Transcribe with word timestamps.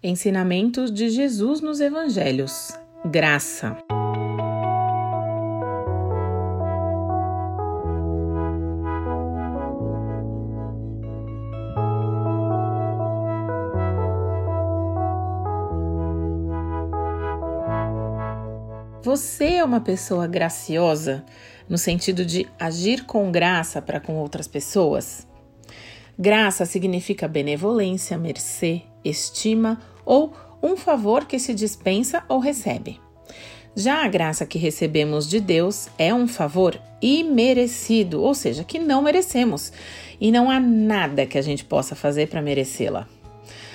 Ensinamentos 0.00 0.92
de 0.92 1.10
Jesus 1.10 1.60
nos 1.60 1.80
Evangelhos. 1.80 2.70
Graça. 3.04 3.76
Você 19.02 19.54
é 19.54 19.64
uma 19.64 19.80
pessoa 19.80 20.28
graciosa 20.28 21.24
no 21.68 21.76
sentido 21.76 22.24
de 22.24 22.48
agir 22.56 23.04
com 23.04 23.32
graça 23.32 23.82
para 23.82 23.98
com 23.98 24.14
outras 24.14 24.46
pessoas? 24.46 25.26
Graça 26.16 26.64
significa 26.64 27.26
benevolência, 27.26 28.16
mercê, 28.16 28.82
estima 29.08 29.80
ou 30.04 30.32
um 30.62 30.76
favor 30.76 31.24
que 31.24 31.38
se 31.38 31.54
dispensa 31.54 32.22
ou 32.28 32.38
recebe. 32.38 33.00
Já 33.76 34.04
a 34.04 34.08
graça 34.08 34.44
que 34.44 34.58
recebemos 34.58 35.28
de 35.28 35.38
Deus 35.38 35.88
é 35.96 36.12
um 36.12 36.26
favor 36.26 36.80
imerecido, 37.00 38.20
ou 38.20 38.34
seja, 38.34 38.64
que 38.64 38.78
não 38.78 39.02
merecemos, 39.02 39.72
e 40.20 40.32
não 40.32 40.50
há 40.50 40.58
nada 40.58 41.26
que 41.26 41.38
a 41.38 41.42
gente 41.42 41.64
possa 41.64 41.94
fazer 41.94 42.28
para 42.28 42.42
merecê-la. 42.42 43.06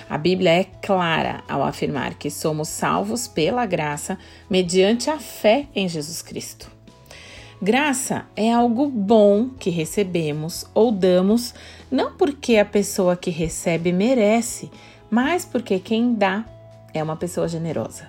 A 0.08 0.18
Bíblia 0.18 0.50
é 0.50 0.64
clara 0.64 1.42
ao 1.48 1.62
afirmar 1.62 2.14
que 2.14 2.30
somos 2.30 2.68
salvos 2.68 3.26
pela 3.26 3.64
graça 3.64 4.18
mediante 4.50 5.08
a 5.08 5.18
fé 5.18 5.66
em 5.74 5.88
Jesus 5.88 6.20
Cristo. 6.20 6.70
Graça 7.62 8.26
é 8.36 8.52
algo 8.52 8.86
bom 8.88 9.48
que 9.48 9.70
recebemos 9.70 10.66
ou 10.74 10.92
damos, 10.92 11.54
não 11.90 12.12
porque 12.12 12.58
a 12.58 12.64
pessoa 12.64 13.16
que 13.16 13.30
recebe 13.30 13.90
merece, 13.90 14.70
mas 15.14 15.44
porque 15.44 15.78
quem 15.78 16.12
dá 16.12 16.44
é 16.92 17.00
uma 17.00 17.14
pessoa 17.14 17.46
generosa. 17.46 18.08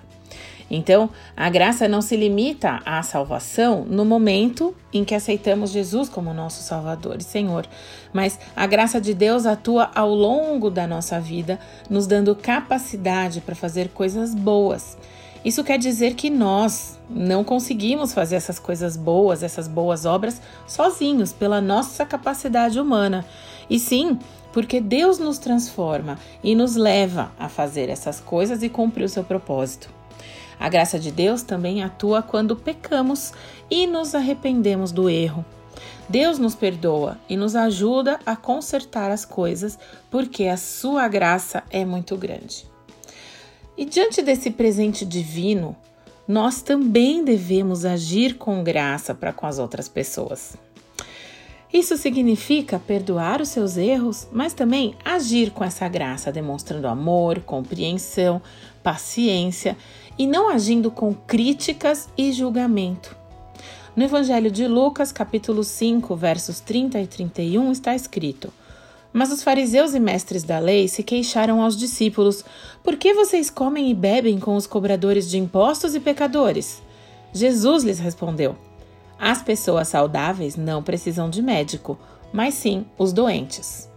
Então, 0.68 1.08
a 1.36 1.48
graça 1.48 1.86
não 1.86 2.02
se 2.02 2.16
limita 2.16 2.80
à 2.84 3.00
salvação 3.04 3.86
no 3.88 4.04
momento 4.04 4.74
em 4.92 5.04
que 5.04 5.14
aceitamos 5.14 5.70
Jesus 5.70 6.08
como 6.08 6.34
nosso 6.34 6.64
Salvador 6.64 7.18
e 7.20 7.22
Senhor, 7.22 7.64
mas 8.12 8.40
a 8.56 8.66
graça 8.66 9.00
de 9.00 9.14
Deus 9.14 9.46
atua 9.46 9.88
ao 9.94 10.12
longo 10.12 10.68
da 10.68 10.84
nossa 10.84 11.20
vida, 11.20 11.60
nos 11.88 12.08
dando 12.08 12.34
capacidade 12.34 13.40
para 13.40 13.54
fazer 13.54 13.90
coisas 13.90 14.34
boas 14.34 14.98
isso 15.46 15.62
quer 15.62 15.78
dizer 15.78 16.14
que 16.14 16.28
nós 16.28 16.98
não 17.08 17.44
conseguimos 17.44 18.12
fazer 18.12 18.34
essas 18.34 18.58
coisas 18.58 18.96
boas, 18.96 19.44
essas 19.44 19.68
boas 19.68 20.04
obras, 20.04 20.42
sozinhos, 20.66 21.32
pela 21.32 21.60
nossa 21.60 22.04
capacidade 22.04 22.80
humana. 22.80 23.24
E 23.70 23.78
sim, 23.78 24.18
porque 24.56 24.80
Deus 24.80 25.18
nos 25.18 25.36
transforma 25.36 26.18
e 26.42 26.54
nos 26.54 26.76
leva 26.76 27.30
a 27.38 27.46
fazer 27.46 27.90
essas 27.90 28.20
coisas 28.20 28.62
e 28.62 28.70
cumprir 28.70 29.04
o 29.04 29.08
seu 29.08 29.22
propósito. 29.22 29.90
A 30.58 30.66
graça 30.70 30.98
de 30.98 31.10
Deus 31.12 31.42
também 31.42 31.82
atua 31.82 32.22
quando 32.22 32.56
pecamos 32.56 33.34
e 33.70 33.86
nos 33.86 34.14
arrependemos 34.14 34.92
do 34.92 35.10
erro. 35.10 35.44
Deus 36.08 36.38
nos 36.38 36.54
perdoa 36.54 37.18
e 37.28 37.36
nos 37.36 37.54
ajuda 37.54 38.18
a 38.24 38.34
consertar 38.34 39.10
as 39.10 39.26
coisas, 39.26 39.78
porque 40.10 40.46
a 40.46 40.56
sua 40.56 41.06
graça 41.06 41.62
é 41.68 41.84
muito 41.84 42.16
grande. 42.16 42.66
E 43.76 43.84
diante 43.84 44.22
desse 44.22 44.50
presente 44.50 45.04
divino, 45.04 45.76
nós 46.26 46.62
também 46.62 47.22
devemos 47.22 47.84
agir 47.84 48.38
com 48.38 48.64
graça 48.64 49.14
para 49.14 49.34
com 49.34 49.46
as 49.46 49.58
outras 49.58 49.86
pessoas. 49.86 50.56
Isso 51.72 51.96
significa 51.96 52.78
perdoar 52.78 53.40
os 53.40 53.48
seus 53.48 53.76
erros, 53.76 54.28
mas 54.32 54.54
também 54.54 54.94
agir 55.04 55.50
com 55.50 55.64
essa 55.64 55.88
graça, 55.88 56.30
demonstrando 56.30 56.86
amor, 56.86 57.40
compreensão, 57.40 58.40
paciência 58.82 59.76
e 60.16 60.26
não 60.26 60.48
agindo 60.48 60.90
com 60.90 61.12
críticas 61.12 62.08
e 62.16 62.32
julgamento. 62.32 63.16
No 63.96 64.04
Evangelho 64.04 64.50
de 64.50 64.66
Lucas, 64.66 65.10
capítulo 65.10 65.64
5, 65.64 66.14
versos 66.14 66.60
30 66.60 67.00
e 67.00 67.06
31, 67.06 67.72
está 67.72 67.94
escrito: 67.94 68.52
mas 69.16 69.32
os 69.32 69.42
fariseus 69.42 69.94
e 69.94 69.98
mestres 69.98 70.42
da 70.42 70.58
lei 70.58 70.88
se 70.88 71.02
queixaram 71.02 71.62
aos 71.62 71.74
discípulos: 71.74 72.44
Por 72.84 72.96
que 72.96 73.14
vocês 73.14 73.48
comem 73.48 73.90
e 73.90 73.94
bebem 73.94 74.38
com 74.38 74.54
os 74.56 74.66
cobradores 74.66 75.30
de 75.30 75.38
impostos 75.38 75.94
e 75.94 76.00
pecadores? 76.00 76.82
Jesus 77.32 77.82
lhes 77.82 77.98
respondeu: 77.98 78.56
As 79.18 79.42
pessoas 79.42 79.88
saudáveis 79.88 80.56
não 80.56 80.82
precisam 80.82 81.30
de 81.30 81.42
médico, 81.42 81.98
mas 82.32 82.54
sim 82.54 82.84
os 82.98 83.12
doentes. 83.12 83.88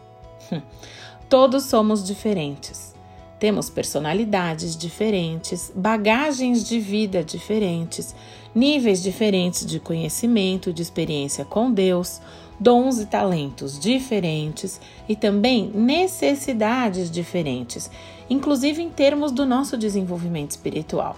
Todos 1.29 1.65
somos 1.65 2.03
diferentes. 2.03 2.95
Temos 3.39 3.69
personalidades 3.69 4.75
diferentes, 4.75 5.71
bagagens 5.73 6.63
de 6.63 6.79
vida 6.79 7.23
diferentes, 7.23 8.13
níveis 8.53 9.01
diferentes 9.01 9.65
de 9.65 9.79
conhecimento, 9.79 10.73
de 10.73 10.81
experiência 10.81 11.45
com 11.45 11.71
Deus, 11.71 12.19
dons 12.59 12.99
e 12.99 13.05
talentos 13.05 13.79
diferentes 13.79 14.81
e 15.07 15.15
também 15.15 15.71
necessidades 15.73 17.09
diferentes, 17.09 17.89
inclusive 18.29 18.81
em 18.81 18.89
termos 18.89 19.31
do 19.31 19.45
nosso 19.45 19.77
desenvolvimento 19.77 20.51
espiritual. 20.51 21.15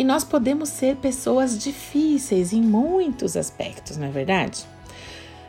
E 0.00 0.04
nós 0.04 0.24
podemos 0.24 0.70
ser 0.70 0.96
pessoas 0.96 1.62
difíceis 1.62 2.54
em 2.54 2.62
muitos 2.62 3.36
aspectos, 3.36 3.98
não 3.98 4.06
é 4.06 4.10
verdade? 4.10 4.64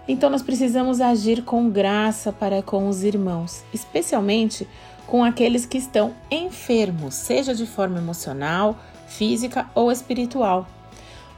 Então 0.05 0.29
nós 0.29 0.41
precisamos 0.41 0.99
agir 0.99 1.45
com 1.45 1.69
graça 1.69 2.33
para 2.33 2.61
com 2.61 2.89
os 2.89 3.01
irmãos, 3.01 3.63
especialmente 3.73 4.67
com 5.07 5.23
aqueles 5.23 5.65
que 5.65 5.77
estão 5.77 6.13
enfermos, 6.29 7.15
seja 7.15 7.55
de 7.55 7.65
forma 7.65 7.99
emocional, 7.99 8.77
física 9.07 9.69
ou 9.73 9.89
espiritual. 9.89 10.67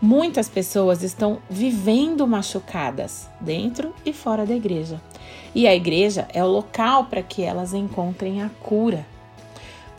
Muitas 0.01 0.50
pessoas 0.50 1.03
estão 1.03 1.38
vivendo 1.47 2.25
machucadas 2.25 3.30
dentro 3.40 3.94
e 4.03 4.12
fora 4.12 4.44
da 4.44 4.56
igreja. 4.56 5.00
E 5.53 5.68
a 5.68 5.75
igreja 5.75 6.28
é 6.34 6.44
o 6.44 6.47
local 6.47 7.06
para 7.06 7.22
que 7.22 7.44
elas 7.44 7.75
encontrem 7.75 8.41
a 8.41 8.50
cura. 8.50 9.06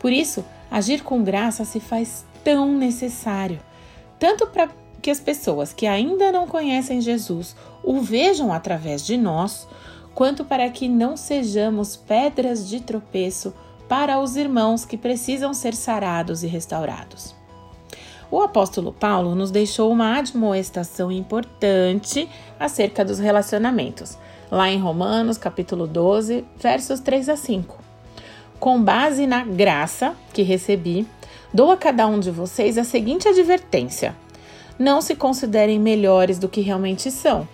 Por 0.01 0.11
isso, 0.11 0.43
agir 0.69 1.01
com 1.01 1.23
graça 1.23 1.63
se 1.63 1.79
faz 1.79 2.25
tão 2.45 2.71
necessário, 2.71 3.59
tanto 4.19 4.45
para 4.45 4.69
que 5.01 5.09
as 5.09 5.19
pessoas 5.19 5.73
que 5.73 5.87
ainda 5.87 6.31
não 6.31 6.47
conhecem 6.47 7.01
Jesus 7.01 7.55
o 7.83 7.99
vejam 7.99 8.53
através 8.53 9.05
de 9.05 9.17
nós, 9.17 9.67
quanto 10.13 10.45
para 10.45 10.69
que 10.69 10.87
não 10.87 11.17
sejamos 11.17 11.97
pedras 11.97 12.69
de 12.69 12.79
tropeço 12.79 13.53
para 13.89 14.19
os 14.19 14.35
irmãos 14.35 14.85
que 14.85 14.95
precisam 14.95 15.53
ser 15.53 15.73
sarados 15.73 16.43
e 16.43 16.47
restaurados. 16.47 17.35
O 18.31 18.41
apóstolo 18.41 18.93
Paulo 18.93 19.35
nos 19.35 19.51
deixou 19.51 19.91
uma 19.91 20.17
admoestação 20.17 21.11
importante 21.11 22.29
acerca 22.59 23.03
dos 23.03 23.19
relacionamentos, 23.19 24.17
lá 24.51 24.69
em 24.69 24.79
Romanos, 24.79 25.37
capítulo 25.37 25.87
12, 25.87 26.45
versos 26.57 26.99
3 26.99 27.29
a 27.29 27.35
5. 27.35 27.77
Com 28.59 28.81
base 28.81 29.27
na 29.27 29.43
graça 29.43 30.15
que 30.33 30.41
recebi, 30.41 31.07
dou 31.55 31.71
a 31.71 31.77
cada 31.77 32.05
um 32.05 32.19
de 32.19 32.29
vocês 32.29 32.77
a 32.77 32.83
seguinte 32.83 33.29
advertência: 33.29 34.13
não 34.77 34.99
se 34.99 35.15
considerem 35.15 35.79
melhores 35.79 36.37
do 36.37 36.49
que 36.49 36.59
realmente 36.59 37.09
são. 37.09 37.47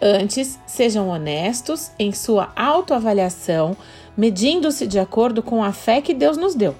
Antes, 0.00 0.58
sejam 0.66 1.08
honestos 1.08 1.90
em 1.98 2.10
sua 2.10 2.50
autoavaliação, 2.56 3.76
medindo-se 4.16 4.86
de 4.86 4.98
acordo 4.98 5.42
com 5.42 5.62
a 5.62 5.72
fé 5.72 6.00
que 6.00 6.14
Deus 6.14 6.38
nos 6.38 6.54
deu. 6.54 6.74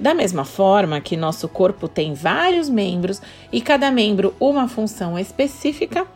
Da 0.00 0.14
mesma 0.14 0.44
forma 0.44 1.00
que 1.00 1.16
nosso 1.16 1.46
corpo 1.46 1.86
tem 1.86 2.14
vários 2.14 2.70
membros 2.70 3.20
e 3.52 3.60
cada 3.60 3.90
membro 3.90 4.34
uma 4.40 4.66
função 4.66 5.18
específica, 5.18 6.06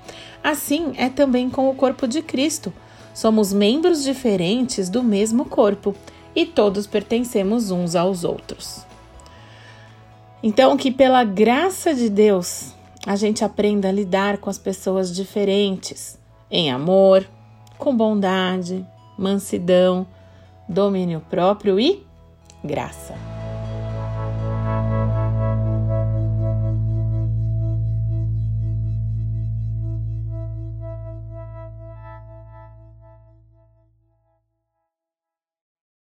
assim 0.43 0.95
é 0.97 1.09
também 1.11 1.51
com 1.51 1.69
o 1.69 1.75
corpo 1.75 2.07
de 2.07 2.23
Cristo. 2.23 2.73
Somos 3.13 3.53
membros 3.53 4.03
diferentes 4.03 4.89
do 4.89 5.03
mesmo 5.03 5.45
corpo 5.45 5.95
e 6.35 6.47
todos 6.47 6.87
pertencemos 6.87 7.71
uns 7.71 7.95
aos 7.95 8.25
outros. 8.25 8.92
Então, 10.43 10.77
que 10.77 10.91
pela 10.91 11.23
graça 11.23 11.95
de 11.95 12.11
Deus 12.11 12.75
a 13.07 13.17
gente 13.17 13.45
aprenda 13.45 13.89
a 13.89 13.93
lidar 13.93 14.39
com 14.39 14.51
as 14.51 14.59
pessoas 14.59 15.15
diferentes, 15.15 16.19
em 16.51 16.71
amor, 16.71 17.29
com 17.79 17.97
bondade, 17.97 18.85
mansidão, 19.19 20.07
domínio 20.69 21.21
próprio 21.29 21.79
e 21.79 22.05
graça. 22.65 23.32